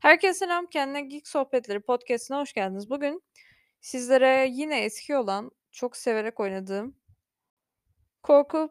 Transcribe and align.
Herkese 0.00 0.38
selam. 0.38 0.66
Kendine 0.66 1.00
Geek 1.00 1.28
Sohbetleri 1.28 1.80
podcast'ine 1.80 2.36
hoş 2.36 2.52
geldiniz. 2.52 2.90
Bugün 2.90 3.22
sizlere 3.80 4.48
yine 4.50 4.84
eski 4.84 5.16
olan, 5.16 5.50
çok 5.72 5.96
severek 5.96 6.40
oynadığım 6.40 6.96
korku 8.22 8.70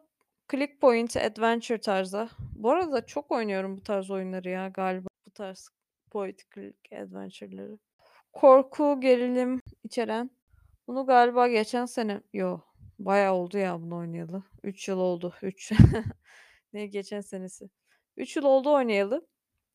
click 0.50 0.80
point 0.80 1.16
adventure 1.16 1.80
tarzı. 1.80 2.28
Bu 2.54 2.70
arada 2.70 3.06
çok 3.06 3.30
oynuyorum 3.30 3.76
bu 3.76 3.82
tarz 3.82 4.10
oyunları 4.10 4.48
ya 4.48 4.68
galiba. 4.68 5.08
Bu 5.26 5.30
tarz 5.30 5.68
point 6.10 6.42
click 6.54 6.92
adventure'ları. 6.92 7.78
Korku, 8.32 9.00
gerilim 9.00 9.60
içeren. 9.84 10.30
Bunu 10.86 11.06
galiba 11.06 11.48
geçen 11.48 11.86
sene, 11.86 12.20
yo 12.32 12.60
bayağı 12.98 13.34
oldu 13.34 13.58
ya 13.58 13.82
bunu 13.82 13.96
oynayalı. 13.96 14.42
3 14.62 14.88
yıl 14.88 14.98
oldu. 14.98 15.34
3. 15.42 15.72
ne 16.72 16.86
geçen 16.86 17.20
senesi. 17.20 17.70
3 18.16 18.36
yıl 18.36 18.44
oldu 18.44 18.72
oynayalı. 18.72 19.26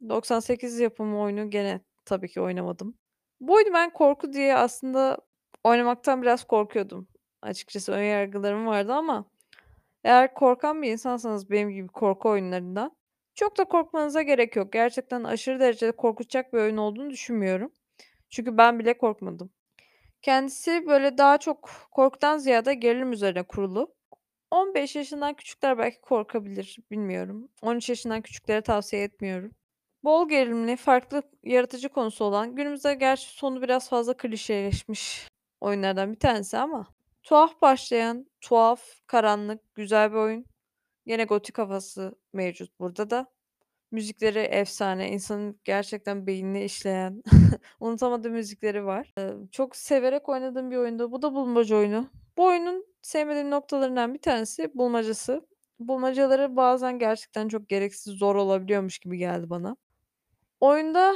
98 0.09 0.79
yapımı 0.79 1.21
oyunu 1.21 1.49
gene 1.49 1.81
tabii 2.05 2.27
ki 2.27 2.41
oynamadım. 2.41 2.97
Bu 3.39 3.53
oyunu 3.53 3.73
ben 3.73 3.93
korku 3.93 4.33
diye 4.33 4.55
aslında 4.55 5.17
oynamaktan 5.63 6.21
biraz 6.21 6.43
korkuyordum. 6.43 7.07
Açıkçası 7.41 7.91
ön 7.91 8.03
yargılarım 8.03 8.67
vardı 8.67 8.93
ama 8.93 9.25
eğer 10.03 10.33
korkan 10.33 10.81
bir 10.81 10.91
insansanız 10.91 11.49
benim 11.49 11.69
gibi 11.69 11.87
korku 11.87 12.29
oyunlarından 12.29 12.91
çok 13.35 13.57
da 13.57 13.65
korkmanıza 13.65 14.21
gerek 14.21 14.55
yok. 14.55 14.73
Gerçekten 14.73 15.23
aşırı 15.23 15.59
derecede 15.59 15.91
korkutacak 15.91 16.53
bir 16.53 16.59
oyun 16.59 16.77
olduğunu 16.77 17.09
düşünmüyorum. 17.09 17.71
Çünkü 18.29 18.57
ben 18.57 18.79
bile 18.79 18.97
korkmadım. 18.97 19.51
Kendisi 20.21 20.87
böyle 20.87 21.17
daha 21.17 21.37
çok 21.37 21.69
korkudan 21.91 22.37
ziyade 22.37 22.73
gerilim 22.73 23.11
üzerine 23.11 23.43
kurulu. 23.43 23.95
15 24.51 24.95
yaşından 24.95 25.33
küçükler 25.33 25.77
belki 25.77 26.01
korkabilir, 26.01 26.77
bilmiyorum. 26.91 27.49
13 27.61 27.89
yaşından 27.89 28.21
küçüklere 28.21 28.61
tavsiye 28.61 29.03
etmiyorum. 29.03 29.51
Bol 30.03 30.29
gerilimli, 30.29 30.75
farklı 30.77 31.23
yaratıcı 31.43 31.89
konusu 31.89 32.25
olan, 32.25 32.55
günümüzde 32.55 32.93
gerçi 32.93 33.27
sonu 33.29 33.61
biraz 33.61 33.89
fazla 33.89 34.17
klişeleşmiş 34.17 35.27
oyunlardan 35.61 36.11
bir 36.13 36.19
tanesi 36.19 36.57
ama 36.57 36.87
tuhaf 37.23 37.61
başlayan, 37.61 38.27
tuhaf, 38.41 38.81
karanlık, 39.07 39.75
güzel 39.75 40.11
bir 40.11 40.15
oyun. 40.17 40.45
Yine 41.05 41.23
gotik 41.23 41.57
havası 41.57 42.15
mevcut 42.33 42.79
burada 42.79 43.09
da. 43.09 43.27
Müzikleri 43.91 44.39
efsane, 44.39 45.09
insanın 45.11 45.59
gerçekten 45.65 46.27
beynini 46.27 46.63
işleyen, 46.63 47.23
unutamadığım 47.79 48.33
müzikleri 48.33 48.85
var. 48.85 49.13
Eee, 49.17 49.33
çok 49.51 49.75
severek 49.75 50.29
oynadığım 50.29 50.71
bir 50.71 50.77
oyundu. 50.77 51.11
Bu 51.11 51.21
da 51.21 51.33
bulmaca 51.35 51.75
oyunu. 51.75 52.09
Bu 52.37 52.45
oyunun 52.45 52.85
sevmediğim 53.01 53.51
noktalarından 53.51 54.13
bir 54.13 54.21
tanesi 54.21 54.71
bulmacası. 54.75 55.47
Bulmacaları 55.79 56.55
bazen 56.55 56.99
gerçekten 56.99 57.47
çok 57.47 57.69
gereksiz 57.69 58.13
zor 58.13 58.35
olabiliyormuş 58.35 58.99
gibi 58.99 59.17
geldi 59.17 59.49
bana. 59.49 59.77
Oyunda, 60.59 61.15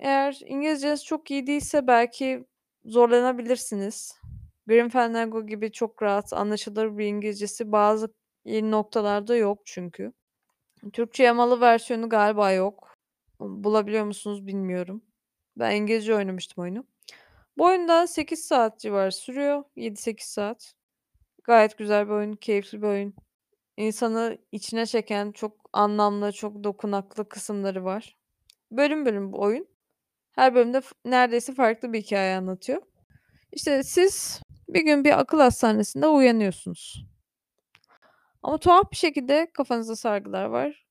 eğer 0.00 0.40
İngilizceniz 0.46 1.04
çok 1.04 1.30
iyi 1.30 1.46
değilse 1.46 1.86
belki 1.86 2.44
zorlanabilirsiniz. 2.84 4.20
Grim 4.66 4.88
Fandango 4.88 5.46
gibi 5.46 5.72
çok 5.72 6.02
rahat 6.02 6.32
anlaşılır 6.32 6.98
bir 6.98 7.06
İngilizcesi 7.06 7.72
bazı 7.72 8.14
yeni 8.44 8.70
noktalarda 8.70 9.36
yok 9.36 9.58
çünkü. 9.64 10.12
Türkçe 10.92 11.22
yamalı 11.22 11.60
versiyonu 11.60 12.08
galiba 12.08 12.52
yok. 12.52 12.94
Bulabiliyor 13.40 14.04
musunuz 14.04 14.46
bilmiyorum. 14.46 15.02
Ben 15.56 15.76
İngilizce 15.76 16.14
oynamıştım 16.14 16.64
oyunu. 16.64 16.84
Bu 17.58 17.64
oyun 17.64 17.88
da 17.88 18.06
8 18.06 18.44
saat 18.44 18.80
civarı 18.80 19.12
sürüyor. 19.12 19.64
7-8 19.76 20.32
saat. 20.32 20.74
Gayet 21.44 21.78
güzel 21.78 22.06
bir 22.06 22.12
oyun, 22.12 22.32
keyifli 22.32 22.82
bir 22.82 22.86
oyun. 22.86 23.14
İnsanı 23.76 24.38
içine 24.52 24.86
çeken 24.86 25.32
çok 25.32 25.70
anlamlı, 25.72 26.32
çok 26.32 26.64
dokunaklı 26.64 27.28
kısımları 27.28 27.84
var. 27.84 28.17
Bölüm 28.70 29.06
bölüm 29.06 29.32
bu 29.32 29.40
oyun. 29.40 29.68
Her 30.32 30.54
bölümde 30.54 30.82
neredeyse 31.04 31.54
farklı 31.54 31.92
bir 31.92 32.02
hikâye 32.02 32.36
anlatıyor. 32.36 32.82
İşte 33.52 33.82
siz 33.82 34.40
bir 34.68 34.80
gün 34.84 35.04
bir 35.04 35.20
akıl 35.20 35.40
hastanesinde 35.40 36.06
uyanıyorsunuz. 36.06 37.06
Ama 38.42 38.58
tuhaf 38.58 38.90
bir 38.90 38.96
şekilde 38.96 39.50
kafanızda 39.54 39.96
sargılar 39.96 40.44
var. 40.44 40.86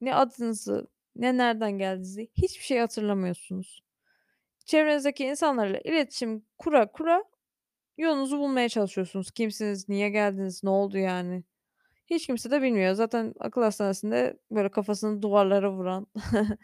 Ne 0.00 0.14
adınızı, 0.14 0.88
ne 1.16 1.36
nereden 1.36 1.78
geldiğinizi 1.78 2.30
hiçbir 2.34 2.64
şey 2.64 2.78
hatırlamıyorsunuz. 2.78 3.82
Çevrenizdeki 4.64 5.24
insanlarla 5.24 5.78
iletişim 5.78 6.46
kura 6.58 6.92
kura 6.92 7.24
yolunuzu 7.98 8.38
bulmaya 8.38 8.68
çalışıyorsunuz. 8.68 9.30
Kimsiniz, 9.30 9.88
niye 9.88 10.08
geldiniz, 10.10 10.64
ne 10.64 10.70
oldu 10.70 10.98
yani? 10.98 11.44
Hiç 12.06 12.26
kimse 12.26 12.50
de 12.50 12.62
bilmiyor. 12.62 12.94
Zaten 12.94 13.34
akıl 13.40 13.62
hastanesinde 13.62 14.38
böyle 14.50 14.70
kafasını 14.70 15.22
duvarlara 15.22 15.72
vuran, 15.72 16.06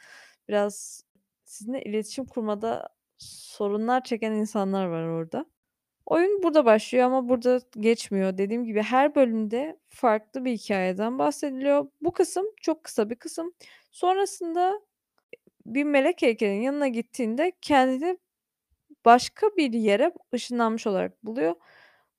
biraz 0.49 1.05
sizinle 1.45 1.83
iletişim 1.83 2.25
kurmada 2.27 2.89
sorunlar 3.19 4.05
çeken 4.05 4.33
insanlar 4.33 4.87
var 4.87 5.03
orada. 5.05 5.47
Oyun 6.07 6.43
burada 6.43 6.65
başlıyor 6.65 7.07
ama 7.07 7.29
burada 7.29 7.61
geçmiyor. 7.79 8.39
Dediğim 8.39 8.65
gibi 8.65 8.83
her 8.83 9.15
bölümde 9.15 9.79
farklı 9.89 10.45
bir 10.45 10.53
hikâyeden 10.53 11.19
bahsediliyor. 11.19 11.89
Bu 12.01 12.13
kısım 12.13 12.47
çok 12.63 12.85
kısa 12.85 13.11
bir 13.11 13.17
kısım. 13.17 13.55
Sonrasında 13.91 14.81
bir 15.67 15.85
melek 15.85 16.23
heykelinin 16.23 16.63
yanına 16.63 16.89
gittiğinde 16.89 17.53
kendini 17.63 18.19
başka 19.05 19.47
bir 19.57 19.73
yere 19.73 20.13
ışınlanmış 20.35 20.87
olarak 20.87 21.25
buluyor. 21.25 21.55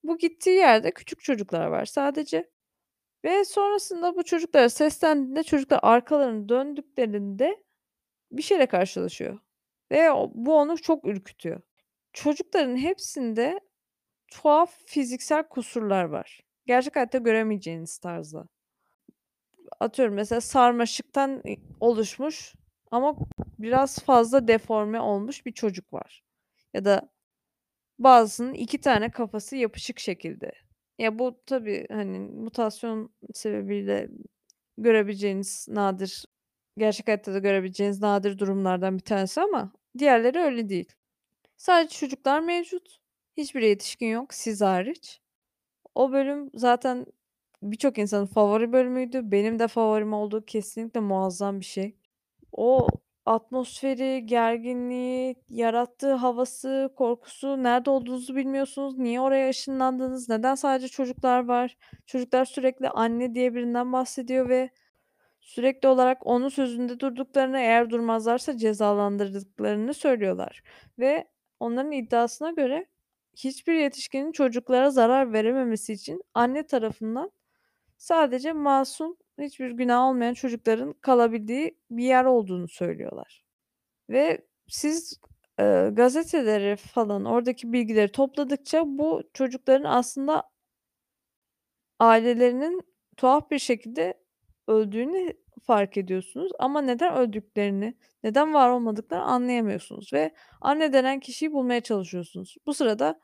Bu 0.03 0.17
gittiği 0.17 0.57
yerde 0.57 0.91
küçük 0.91 1.23
çocuklar 1.23 1.67
var 1.67 1.85
sadece 1.85 2.49
ve 3.25 3.45
sonrasında 3.45 4.15
bu 4.15 4.23
çocuklara 4.23 4.69
seslendiğinde 4.69 5.43
çocuklar 5.43 5.79
arkalarını 5.83 6.49
döndüklerinde 6.49 7.63
bir 8.31 8.41
şeyle 8.41 8.65
karşılaşıyor 8.65 9.39
ve 9.91 10.09
bu 10.33 10.55
onu 10.55 10.77
çok 10.77 11.07
ürkütüyor. 11.07 11.61
Çocukların 12.13 12.77
hepsinde 12.77 13.59
tuhaf 14.31 14.79
fiziksel 14.85 15.43
kusurlar 15.49 16.03
var. 16.05 16.41
Gerçek 16.65 16.95
hayatta 16.95 17.17
göremeyeceğiniz 17.17 17.97
tarzda. 17.97 18.47
Atıyorum 19.79 20.15
mesela 20.15 20.41
sarmaşıktan, 20.41 21.43
oluşmuş 21.79 22.53
ama 22.91 23.15
biraz 23.59 23.99
fazla 23.99 24.47
deforme 24.47 24.99
olmuş 24.99 25.45
bir 25.45 25.51
çocuk 25.51 25.93
var. 25.93 26.23
Ya 26.73 26.85
da 26.85 27.09
bazısının 27.99 28.53
2 28.53 28.81
tane 28.81 29.11
kafası 29.11 29.55
yapışık 29.55 29.99
şekilde. 29.99 30.51
Ya, 30.99 31.19
bu 31.19 31.41
tabii, 31.45 31.87
hani, 31.91 32.19
mutasyon 32.19 33.13
sebebiyle 33.33 34.09
görebileceğiniz 34.77 35.67
nadir, 35.69 36.25
gerçek 36.79 37.07
hayatta 37.07 37.33
da 37.33 37.39
görebileceğiniz 37.39 38.01
nadir 38.01 38.37
durumlardan 38.37 38.97
bir 38.97 39.03
tanesi 39.03 39.41
ama 39.41 39.71
diğerleri 39.97 40.39
öyle 40.39 40.69
değil. 40.69 40.91
Sadece 41.57 41.97
çocuklar 41.97 42.39
mevcut. 42.39 42.99
Hiçbir 43.37 43.61
yetişkin 43.61 44.07
yok, 44.07 44.33
siz 44.33 44.61
hariç. 44.61 45.21
O 45.95 46.11
bölüm 46.11 46.49
zaten 46.53 47.05
birçok 47.63 47.97
insanın 47.97 48.25
favori 48.25 48.73
bölümüydü. 48.73 49.31
Benim 49.31 49.59
de 49.59 49.67
favorim 49.67 50.13
oldu. 50.13 50.45
Kesinlikle 50.47 50.99
muazzam 50.99 51.59
bir 51.59 51.65
şey. 51.65 51.95
O 52.51 52.87
atmosferi, 53.25 54.25
gerginliği, 54.25 55.35
yarattığı 55.49 56.13
havası, 56.13 56.93
korkusu, 56.95 57.63
nerede 57.63 57.89
olduğunuzu 57.89 58.35
bilmiyorsunuz, 58.35 58.97
niye 58.97 59.21
oraya 59.21 59.49
ışınlandınız, 59.49 60.29
neden 60.29 60.55
sadece 60.55 60.87
çocuklar 60.87 61.45
var? 61.45 61.77
Çocuklar 62.05 62.45
sürekli 62.45 62.89
anne 62.89 63.35
diye 63.35 63.55
birinden 63.55 63.93
bahsediyor 63.93 64.49
ve 64.49 64.69
sürekli 65.49 65.87
olarak 65.87 66.27
onun 66.27 66.49
sözünde 66.49 66.99
durduklarını, 66.99 67.59
eğer 67.59 67.89
durmazlarsa 67.89 68.57
cezalandırdıklarını 68.57 69.93
söylüyorlar. 69.93 70.63
Ve 70.99 71.27
onların 71.59 71.91
iddiasına 71.91 72.51
göre 72.51 72.85
hiçbir 73.37 73.73
yetişkinin 73.73 74.31
çocuklara 74.31 74.91
zarar 74.91 75.33
verememesi 75.33 75.93
için 75.93 76.21
anne 76.33 76.67
tarafından 76.67 77.31
sadece 77.97 78.53
masum, 78.53 79.17
hiçbir 79.41 79.71
günahı 79.71 80.09
olmayan 80.09 80.33
çocukların 80.33 80.93
kalabildiği 80.93 81.77
bir 81.91 82.03
yer 82.03 82.25
olduğunu 82.25 82.67
söylüyorlar. 82.67 83.43
Ve 84.09 84.45
siz, 84.69 85.19
eee, 85.59 85.89
gazeteleri 85.93 86.75
falan, 86.75 87.25
oradaki 87.25 87.73
bilgileri 87.73 88.11
topladıkça 88.11 88.83
bu 88.87 89.23
çocukların 89.33 89.85
aslında 89.89 90.43
ailelerinin 91.99 92.81
tuhaf 93.17 93.51
bir 93.51 93.59
şekilde 93.59 94.13
öldüğünü 94.67 95.33
fark 95.59 95.97
ediyorsunuz 95.97 96.51
ama 96.59 96.81
neden 96.81 97.13
öldüklerini, 97.15 97.95
neden 98.23 98.53
var 98.53 98.69
olmadıklarını 98.69 99.25
anlayamıyorsunuz 99.25 100.13
ve 100.13 100.33
anne 100.61 100.93
denen 100.93 101.19
kişiyi 101.19 101.51
bulmaya 101.53 101.81
çalışıyorsunuz. 101.81 102.55
Bu 102.65 102.73
sırada 102.73 103.19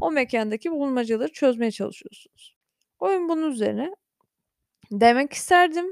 o 0.00 0.10
mekândaki 0.10 0.70
bulmacaları 0.72 1.32
çözmeye 1.32 1.70
çalışıyorsunuz. 1.70 2.56
Oyun 2.98 3.28
bunun 3.28 3.50
üzerine. 3.50 3.94
Demek 4.92 5.32
isterdim. 5.32 5.86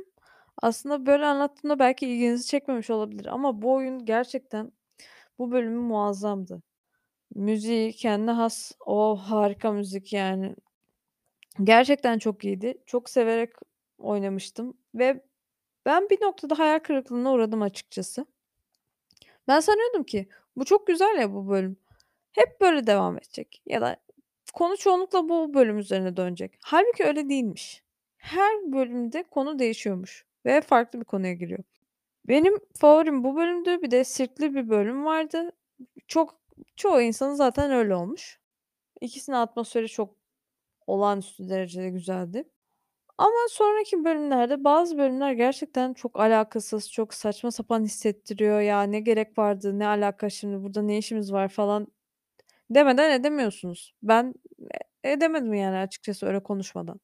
Aslında 0.62 1.06
böyle 1.06 1.26
anlattığımda 1.26 1.78
belki 1.78 2.06
ilginizi 2.06 2.46
çekmemiş 2.46 2.90
olabilir 2.90 3.26
ama 3.26 3.62
bu 3.62 3.72
oyun 3.72 4.04
gerçekten 4.04 4.72
bu 5.38 5.50
bölümü 5.52 5.81
muazzamdı. 5.81 6.62
Müziği 7.34 7.92
kendine 7.92 8.31
has, 8.31 8.72
o 8.86 9.16
harika 9.16 9.72
müzik 9.72 10.12
yani. 10.12 10.54
Gerçekten 11.64 12.19
çok 12.19 12.44
iyiydi. 12.44 12.75
Çok 12.86 13.10
severek 13.10 13.50
oynamıştım 13.98 14.76
ve 14.94 15.22
ben 15.86 16.10
bir 16.10 16.20
noktada 16.22 16.58
hayal 16.58 16.78
kırıklığına 16.78 17.32
uğradım 17.32 17.62
açıkçası. 17.62 18.26
Ben 19.48 19.60
sanıyordum 19.60 20.04
ki 20.04 20.28
bu 20.56 20.64
çok 20.64 20.86
güzel 20.86 21.19
ya 21.19 21.34
bu 21.34 21.48
bölüm. 21.48 21.76
Hep 22.32 22.60
böyle 22.60 22.86
devam 22.86 23.16
edecek 23.19 23.62
ya 23.66 23.81
da 23.81 23.96
konu 24.54 24.76
çoğunlukla 24.76 25.28
bu 25.28 25.54
bölüm 25.54 25.78
üzerine 25.78 26.16
dönecek. 26.16 26.58
Hâlbuki 26.64 27.04
öyle 27.04 27.28
değilmiş. 27.28 27.82
Her 28.16 28.72
bölümde 28.72 29.22
konu 29.22 29.58
değişiyormuş 29.58 30.26
ve 30.46 30.60
farklı 30.60 31.00
bir 31.00 31.04
konuya 31.04 31.32
giriyor. 31.32 31.64
Benim 32.28 32.58
favorim 32.81 33.25
bu 33.25 33.36
bölümdü. 33.36 33.82
Bir 33.82 33.90
de 33.90 34.04
sirkli 34.04 34.54
bir 34.54 34.69
bölüm 34.69 35.04
vardı. 35.04 35.52
Çok 36.08 36.40
çoğu 36.76 37.00
insanın 37.00 37.34
zaten 37.34 37.70
öyle 37.70 37.94
olmuş. 37.94 38.40
İkisinin 39.00 39.36
atmosferi 39.36 39.88
çok 39.88 40.16
olağanüstü 40.86 41.48
derecede 41.48 41.90
güzeldi. 41.90 42.44
Ama 43.19 43.34
sonraki 43.50 44.05
bölümlerde 44.05 44.64
bazı 44.64 44.99
bölümler 44.99 45.32
gerçekten 45.32 45.94
çok 45.94 46.20
alakasız, 46.20 46.90
çok 46.93 47.14
saçma 47.14 47.50
sapan 47.50 47.84
hissettiriyor. 47.84 48.61
"Ya, 48.61 48.82
ne 48.82 49.00
gerek 49.00 49.38
vardı, 49.38 49.78
ne 49.78 49.87
alaka 49.87 50.31
şimdi, 50.31 50.62
burada 50.62 50.82
ne 50.82 50.99
işimiz 50.99 51.32
var?" 51.32 51.49
falan 51.49 51.87
demeden 52.70 53.12
edemiyorsunuz. 53.12 53.94
Ben 54.02 54.34
e 55.05 55.12
edemedim 55.12 55.55
yani 55.55 55.78
açıkçası 55.78 56.26
öyle 56.26 56.40
konuşmadan. 56.43 57.00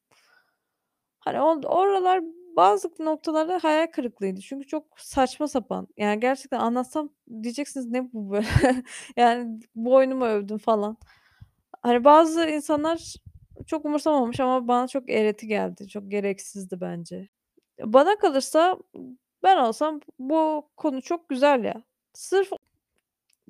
Hani 1.19 1.41
oralar 1.67 2.21
bazı 2.57 2.89
noktalarda 2.99 3.59
hayal 3.63 3.87
kırıklığıydı. 3.87 4.41
Çünkü 4.41 4.67
çok 4.67 4.85
saçma 4.99 5.47
sapan. 5.47 5.87
Yani 5.97 6.19
gerçekten 6.19 6.59
anlatsam 6.59 7.09
diyeceksiniz, 7.43 7.87
"Ne 7.87 8.13
bu 8.13 8.31
böyle?" 8.31 8.47
Yani 9.17 9.59
bu 9.75 9.93
oyunu 9.95 10.15
mu 10.15 10.25
övdün 10.25 10.57
falan. 10.57 10.97
Hani 11.81 12.03
bazı 12.03 12.45
insanlar 12.49 13.15
çok 13.71 13.85
umursamamış 13.85 14.39
ama 14.39 14.67
bana 14.67 14.87
çok 14.87 15.09
eğreti 15.09 15.47
geldi. 15.47 15.87
Çok 15.87 16.11
gereksizdi 16.11 16.81
bence. 16.81 17.29
Bana 17.79 18.17
kalırsa 18.17 18.77
ben 19.43 19.57
olsam 19.57 20.01
bu 20.19 20.69
konu 20.77 21.01
çok 21.01 21.29
güzel 21.29 21.63
ya. 21.63 21.83
Sırf 22.13 22.49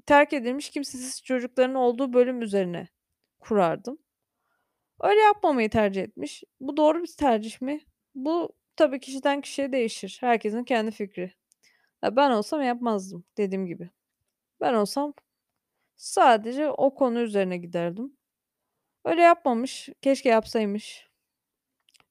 terk 0.06 0.34
edilmiş 0.34 0.70
kimsesiz 0.70 1.24
çocukların 1.24 1.76
olduğu 1.76 2.14
bölüm 2.14 2.42
üzerine 2.42 2.88
kurardım. 3.40 3.98
Öyle 5.02 5.22
yapmamayı 5.22 5.70
tercih 5.70 6.02
etmiş. 6.04 6.44
Bu 6.60 6.78
doğru 6.78 7.04
bir 7.04 7.16
tercih 7.18 7.62
mi? 7.62 7.82
Bu 8.16 8.54
tabii 8.76 9.00
kişiden 9.00 9.42
kişiye 9.42 9.72
değişir. 9.72 10.18
Herkesin 10.22 10.64
kendi 10.64 10.92
fikri. 10.92 11.34
Ya, 12.04 12.16
ben 12.16 12.32
olsam 12.32 12.62
yapmazdım 12.62 13.26
dediğim 13.38 13.66
gibi. 13.66 13.90
Ben 14.62 14.74
olsam 14.74 15.14
sadece 15.98 16.70
o 16.72 16.96
konu 16.96 17.20
üzerine 17.22 17.58
giderdim. 17.58 18.18
Öyle 19.06 19.22
yapmamış. 19.22 19.90
Keşke 20.02 20.30
yapsaymış. 20.30 21.10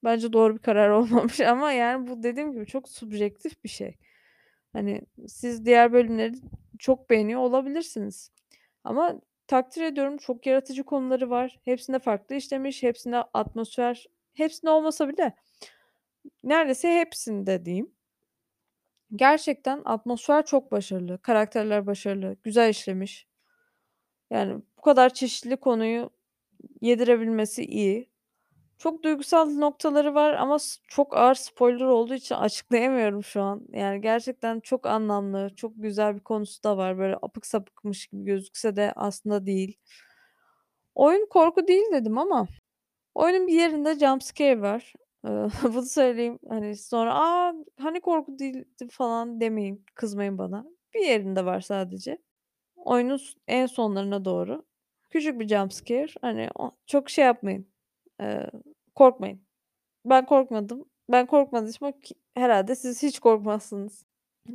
Bence 0.04 0.32
doğru 0.32 0.54
bir 0.54 0.62
karar 0.62 0.90
olmamış 0.90 1.40
ama 1.40 1.72
yani 1.72 2.06
bu 2.06 2.22
dediğim 2.22 2.52
gibi 2.52 2.66
çok 2.66 2.88
subjektif 2.88 3.64
bir 3.64 3.69
şey. 3.69 3.96
Hani 4.72 5.02
siz 5.28 5.64
diğer 5.66 5.92
bölümleri 5.92 6.34
çok 6.78 7.10
beğeniyor 7.10 7.40
olabilirsiniz 7.40 8.32
ama 8.84 9.20
takdir 9.46 9.82
ediyorum 9.82 10.16
çok 10.16 10.46
yaratıcı 10.46 10.84
konuları 10.84 11.31
var. 11.31 11.60
Hepsinde 11.64 11.98
farklı 11.98 12.34
işlemiş, 12.34 12.82
hepsinde 12.82 13.16
atmosfer 13.16 14.06
hepsinde 14.34 14.70
olmasa 14.70 15.08
bile 15.08 15.34
neredeyse 16.44 16.88
hepsinde 17.00 17.64
diyeyim. 17.64 17.93
Gerçekten 19.16 19.82
atmosfer 19.84 20.46
çok 20.46 20.72
başarılı, 20.72 21.22
karakterler 21.22 21.86
başarılı, 21.86 22.36
güzel 22.43 22.70
işlemiş. 22.70 23.26
Yani 24.31 24.62
bu 24.78 24.82
kadar 24.82 25.14
çeşitli 25.14 25.56
konuyu 25.56 26.10
yedirebilmesi 26.80 27.64
iyi. 27.64 28.10
Çok 28.78 29.02
duygusal 29.04 29.50
noktaları 29.50 30.14
var 30.14 30.34
ama 30.34 30.58
çok 30.88 31.16
ağır 31.16 31.34
spoiler 31.34 31.84
olduğu 31.86 32.14
için 32.14 32.34
açıklayamıyorum 32.36 33.24
şu 33.24 33.42
an. 33.42 33.62
Yani 33.72 34.00
gerçekten 34.00 34.60
çok 34.60 34.86
anlamlı, 34.86 35.50
çok 35.56 35.72
güzel 35.76 36.14
bir 36.16 36.20
konusu 36.20 36.64
da 36.64 36.76
var. 36.76 36.98
Böyle 36.98 37.16
apık 37.22 37.46
sapıkmış 37.46 38.06
gibi 38.06 38.24
gözükse 38.24 38.76
de 38.76 38.92
aslında 38.96 39.46
değil. 39.46 39.78
Oyun 40.94 41.26
korku 41.30 41.68
değil 41.68 41.92
dedim 41.92 42.18
ama 42.18 42.48
oyunun 43.14 43.46
bir 43.48 43.52
yerinde 43.54 44.00
jumpscare 44.00 44.62
var. 44.62 44.94
Eee, 45.26 45.30
bunu 45.64 45.82
söyleyeyim. 45.86 46.38
Hani 46.48 46.76
sonra, 46.76 47.14
"A, 47.14 47.54
hani 47.80 48.00
korku 48.00 48.40
değildi?" 48.40 48.88
falan 48.90 49.40
demeyin, 49.40 49.86
kızmayın 49.94 50.38
bana. 50.38 50.66
Bir 50.94 51.00
yerinde 51.00 51.44
var 51.44 51.60
sadece. 51.60 52.18
Oyunun 52.76 53.20
en 53.48 53.66
sonlarına 53.66 54.26
doğru. 54.26 54.64
Küçük 55.10 55.40
bir 55.40 55.48
jumpscare. 55.48 56.08
Hani 56.22 56.48
çok 56.86 57.10
şey 57.10 57.24
yapmayın, 57.24 57.66
eee, 58.20 58.50
korkmayın. 58.94 59.40
Ben 60.06 60.26
korkmadım. 60.26 60.84
Ben 61.12 61.26
korkmadıysam 61.26 61.92
ki 61.92 62.14
herhâlde 62.34 62.76
siz 62.76 63.02
hiç 63.02 63.18
korkmazsınız. 63.20 64.06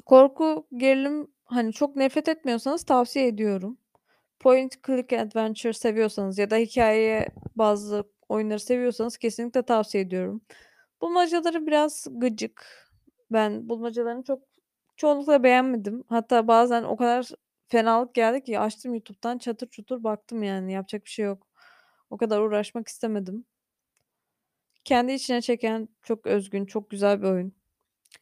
Korku, 0.05 0.67
gerilim, 0.77 1.27
hani, 1.45 1.73
çok 1.73 1.95
nefret 1.95 2.29
etmiyorsanız 2.29 2.83
tavsiye 2.83 3.27
ediyorum. 3.27 3.77
Point 4.39 4.83
click 4.87 5.13
adventure 5.13 5.73
seviyorsanız 5.73 6.37
ya 6.37 6.49
da 6.51 6.57
hikâye 6.57 7.27
bazlı 7.55 8.03
oyunları 8.29 8.59
seviyorsanız 8.59 9.17
kesinlikle 9.17 9.63
tavsiye 9.63 10.03
ediyorum. 10.03 10.41
Bulmacaları 11.01 11.67
biraz 11.67 12.07
gıcık. 12.11 12.67
Ben 13.31 13.69
bulmacalarını 13.69 14.23
çok 14.23 14.39
çoğunlukla 14.97 15.43
beğenmedim. 15.43 16.03
Hatta 16.09 16.47
bazen 16.47 16.83
o 16.83 16.97
kadar 16.97 17.29
fenalık 17.67 18.15
geldi 18.15 18.43
ki 18.43 18.59
açtım 18.59 18.93
YouTube'dan 18.93 19.37
çatır 19.37 19.67
çutur 19.67 20.03
baktım 20.03 20.43
yani 20.43 20.73
yapacak 20.73 21.05
bir 21.05 21.09
şey 21.09 21.25
yok. 21.25 21.47
O 22.09 22.17
kadar 22.17 22.39
uğraşmak 22.39 22.87
istemedim. 22.87 23.45
Kendi 24.83 25.11
içine 25.11 25.41
çeken, 25.41 25.89
çok 26.03 26.27
özgün, 26.27 26.65
çok 26.65 26.89
güzel 26.89 27.21
bir 27.21 27.27
oyun. 27.27 27.53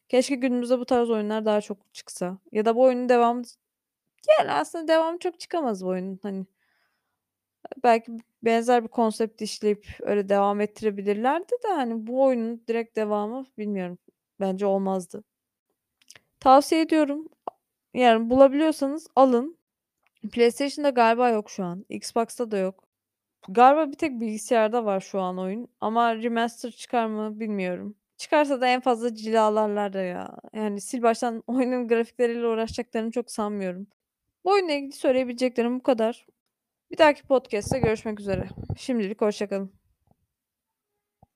Keşke 0.08 0.34
günümüzde 0.34 0.78
bu 0.78 0.84
tarz 0.86 1.10
oyunlar 1.10 1.44
daha 1.44 1.60
çok 1.60 1.94
çıksa 1.94 2.38
ya 2.52 2.64
da 2.64 2.76
bu 2.76 2.82
oyunun 2.82 3.08
devamı 3.08 3.42
yani 4.38 4.52
aslında 4.52 4.88
devamı 4.88 5.18
çok 5.18 5.40
çıkamaz 5.40 5.84
bu 5.84 5.88
oyunun 5.88 6.18
hani. 6.22 6.46
Belki 7.84 8.12
benzer 8.42 8.82
bir 8.82 8.88
konsept 8.88 9.42
işleyip 9.42 9.86
öyle 10.00 10.28
devam 10.28 10.60
ettirebilirlerdi 10.60 11.52
de 11.64 11.68
hani 11.68 12.06
bu 12.06 12.22
oyunun 12.22 12.62
direkt 12.68 12.96
devamı 12.96 13.44
bilmiyorum. 13.58 13.98
Bence 14.40 14.66
olmazdı. 14.66 15.24
Tavsiye 16.40 16.80
ediyorum. 16.80 17.28
Yani 17.94 18.30
bulabiliyorsanız 18.30 19.06
alın. 19.16 19.58
PlayStation'da 20.32 20.90
galiba 20.90 21.28
yok 21.30 21.50
şu 21.50 21.64
an. 21.64 21.84
Xbox'ta 21.88 22.50
da 22.50 22.58
yok. 22.58 22.84
Galiba 23.48 23.92
bir 23.92 23.96
tek 23.96 24.20
bilgisayarda 24.20 24.84
var 24.84 25.00
şu 25.00 25.20
an 25.20 25.38
oyun 25.38 25.68
ama 25.80 26.16
remaster 26.16 26.70
çıkar 26.70 27.06
mı 27.06 27.40
bilmiyorum. 27.40 27.96
Çıkarsa 28.16 28.60
da 28.60 28.66
en 28.66 28.80
fazla 28.80 29.14
cilalarlar 29.14 29.94
ya. 30.04 30.36
Yani 30.54 30.80
sil 30.86 31.02
baştan 31.02 31.42
oyunun 31.46 31.88
grafikleriyle 31.88 32.46
uğraşacaklarını 32.46 33.10
çok 33.10 33.30
sanmıyorum. 33.30 33.86
Bu 34.44 34.50
oyunla 34.50 34.72
ilgili 34.72 34.92
söyleyebileceklerim 34.92 35.78
bu 35.78 35.82
kadar. 35.82 36.26
Bir 36.90 36.98
dahaki 36.98 37.22
podcast'te 37.22 37.78
görüşmek 37.78 38.20
üzere. 38.20 38.48
Şimdilik 38.78 39.20
hoşça 39.20 39.48
kalın. 39.48 39.83